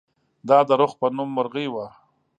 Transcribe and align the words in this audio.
دا 0.49 0.57
د 0.69 0.71
رخ 0.79 0.91
په 0.99 1.07
نوم 1.15 1.29
مرغۍ 1.37 1.67
وه. 1.73 1.85